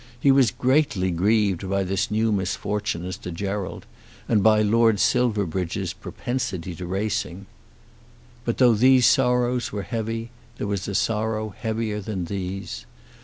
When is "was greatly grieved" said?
0.31-1.69